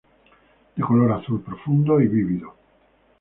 De 0.77 0.81
color 0.81 1.11
azul 1.11 1.43
profundo 1.43 2.01
y 2.01 2.07
vivido. 2.07 2.55